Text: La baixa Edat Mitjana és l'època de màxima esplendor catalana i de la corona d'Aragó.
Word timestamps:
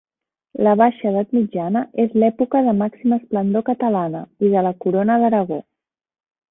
La 0.67 0.71
baixa 0.79 1.05
Edat 1.09 1.35
Mitjana 1.37 1.83
és 2.05 2.17
l'època 2.23 2.63
de 2.69 2.73
màxima 2.81 3.21
esplendor 3.23 3.69
catalana 3.71 4.27
i 4.49 4.53
de 4.57 4.67
la 4.71 4.77
corona 4.87 5.23
d'Aragó. 5.25 5.63